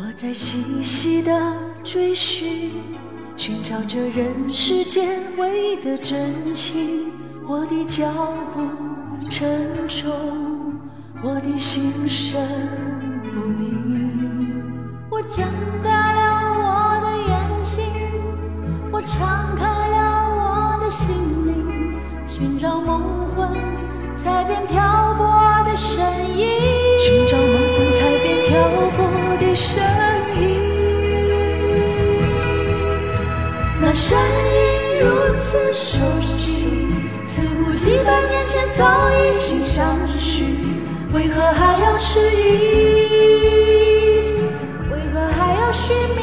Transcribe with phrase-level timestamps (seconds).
[0.00, 1.32] 我在细细的
[1.82, 2.70] 追寻，
[3.36, 7.10] 寻找着人世间唯一的真情。
[7.48, 8.06] 我的脚
[8.54, 8.60] 步
[9.28, 10.08] 沉重，
[11.20, 12.40] 我的心神
[13.24, 14.62] 不宁。
[15.10, 15.44] 我睁
[15.82, 17.84] 大了我的眼睛，
[18.92, 21.12] 我敞开了我的心
[21.44, 23.48] 灵，寻找梦魂
[24.16, 24.80] 彩边飘
[33.80, 35.06] 那身影如
[35.38, 36.88] 此熟悉，
[37.24, 40.42] 似乎几百年前早已经相识，
[41.12, 42.36] 为何还要迟疑？
[44.90, 46.18] 为何还要寻觅？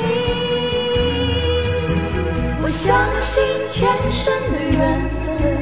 [2.62, 5.58] 我相信前生的缘分，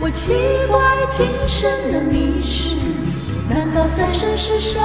[0.00, 0.32] 我奇
[0.68, 2.74] 怪今生的迷失，
[3.48, 4.82] 难道三生石上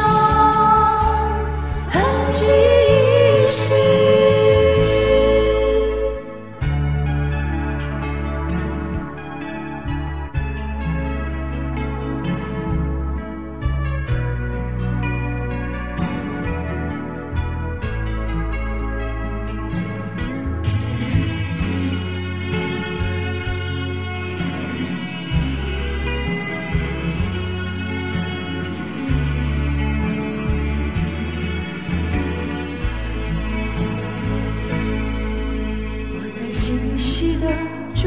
[1.90, 4.27] 痕迹依稀？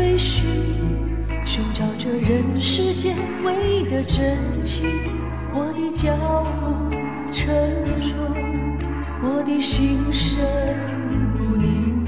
[0.00, 0.46] 追寻，
[1.44, 4.34] 寻找着人世间唯一的真
[4.64, 4.88] 情。
[5.52, 6.16] 我的脚
[6.58, 6.96] 步
[7.30, 7.46] 沉
[8.00, 8.16] 重，
[9.22, 10.42] 我的心神
[11.36, 12.00] 不宁。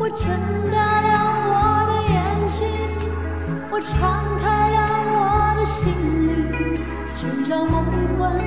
[0.00, 0.28] 我睁
[0.72, 1.08] 大了
[1.46, 2.66] 我的眼睛，
[3.70, 4.76] 我敞开了
[5.14, 5.92] 我的心
[6.26, 6.74] 灵，
[7.14, 7.84] 寻找梦
[8.18, 8.42] 魂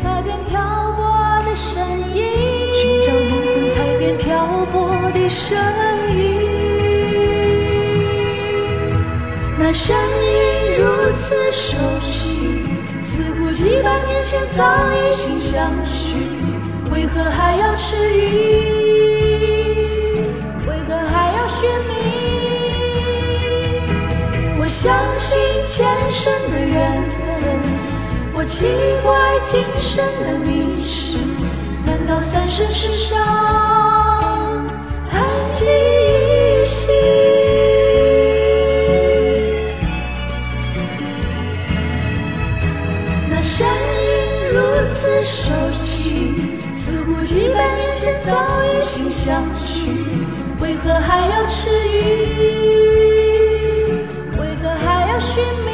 [0.00, 1.74] 彩边漂泊的身
[2.14, 2.22] 影。
[2.72, 5.58] 寻找梦魂彩边漂泊的身
[9.68, 10.84] 那身影如
[11.18, 12.38] 此熟悉，
[13.02, 14.62] 似乎几百年前早
[14.94, 16.14] 已心相许，
[16.92, 18.20] 为何还要迟疑？
[20.68, 21.94] 为何还要寻觅？
[24.60, 27.18] 我相信前生的缘分，
[28.34, 28.66] 我奇
[29.02, 29.10] 怪
[29.42, 31.18] 今生的迷失，
[31.84, 33.18] 难道三生石上
[43.36, 43.70] 那身影
[44.54, 44.58] 如
[44.88, 46.32] 此熟悉，
[46.74, 48.32] 似乎几百年前早
[48.64, 49.90] 已经相许，
[50.58, 51.98] 为何还要迟疑？
[54.40, 55.68] 为何还要寻觅？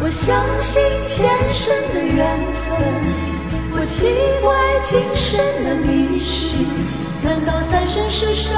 [0.00, 2.78] 我相信前生的缘分，
[3.72, 4.06] 我奇
[4.40, 6.54] 怪今生的迷失，
[7.24, 8.54] 难道三生石上